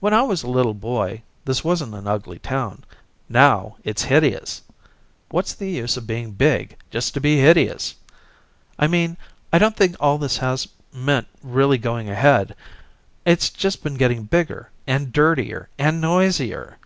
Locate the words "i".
0.12-0.22, 8.76-8.88, 9.52-9.58